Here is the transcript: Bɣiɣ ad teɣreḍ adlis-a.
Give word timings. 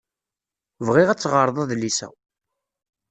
Bɣiɣ 0.87 1.07
ad 1.09 1.19
teɣreḍ 1.19 1.57
adlis-a. 1.63 2.09